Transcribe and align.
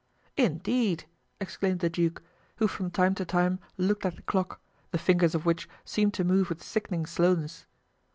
"Indeed!" 0.35 1.05
exclaimed 1.39 1.79
the 1.79 1.87
duke, 1.87 2.23
who 2.55 2.67
from 2.67 2.89
time 2.89 3.13
to 3.13 3.23
time 3.23 3.59
looked 3.77 4.03
at 4.03 4.15
the 4.15 4.23
clock, 4.23 4.59
the 4.89 4.97
fingers 4.97 5.35
of 5.35 5.45
which 5.45 5.69
seemed 5.85 6.15
to 6.15 6.23
move 6.23 6.49
with 6.49 6.63
sickening 6.63 7.05
slowness. 7.05 7.67